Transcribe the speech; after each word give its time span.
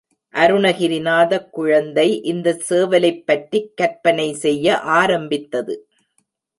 அருணகிரிநாதக் 0.33 1.49
குழந்தை 1.49 2.21
இந்த 2.23 2.57
சேவலைப் 2.69 3.23
பற்றிக் 3.25 3.71
கற்பனை 3.75 4.33
செய்ய 4.33 4.77
ஆரம்பித்தது. 4.79 5.75